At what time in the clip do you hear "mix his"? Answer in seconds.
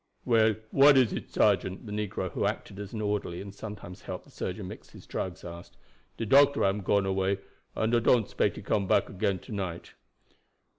4.67-5.05